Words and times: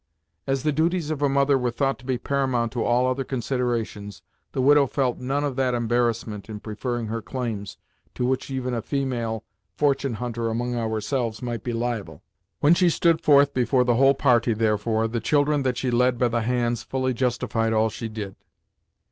As 0.47 0.63
the 0.63 0.71
duties 0.71 1.11
of 1.11 1.21
a 1.21 1.29
mother 1.29 1.59
were 1.59 1.69
thought 1.69 1.99
to 1.99 2.05
be 2.05 2.17
paramount 2.17 2.71
to 2.71 2.83
all 2.83 3.05
other 3.05 3.23
considerations, 3.23 4.23
the 4.51 4.59
widow 4.59 4.87
felt 4.87 5.19
none 5.19 5.43
of 5.43 5.55
that 5.57 5.75
embarrassment, 5.75 6.49
in 6.49 6.59
preferring 6.59 7.05
her 7.05 7.21
claims, 7.21 7.77
to 8.15 8.25
which 8.25 8.49
even 8.49 8.73
a 8.73 8.81
female 8.81 9.43
fortune 9.77 10.15
hunter 10.15 10.49
among 10.49 10.73
ourselves 10.75 11.43
might 11.43 11.63
be 11.63 11.71
liable. 11.71 12.23
When 12.61 12.73
she 12.73 12.89
stood 12.89 13.21
forth 13.21 13.53
before 13.53 13.83
the 13.83 13.93
whole 13.97 14.15
party, 14.15 14.53
therefore, 14.55 15.07
the 15.07 15.19
children 15.19 15.61
that 15.61 15.77
she 15.77 15.91
led 15.91 16.17
by 16.17 16.29
the 16.29 16.41
hands 16.41 16.81
fully 16.81 17.13
justified 17.13 17.71
all 17.71 17.89
she 17.91 18.09
did. 18.09 18.35